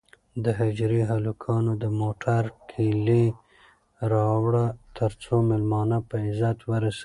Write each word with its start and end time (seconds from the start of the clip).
د 0.43 0.45
حجرې 0.59 1.01
هلکانو 1.11 1.71
د 1.83 1.85
موټر 1.99 2.43
کیلي 2.71 3.25
راوړه 4.13 4.65
ترڅو 4.97 5.33
مېلمانه 5.49 5.97
په 6.09 6.15
عزت 6.27 6.57
ورسوي. 6.71 6.99